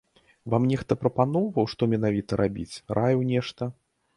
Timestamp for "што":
1.73-1.81